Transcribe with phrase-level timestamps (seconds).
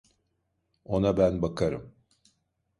[0.85, 1.93] Ona ben bakarım.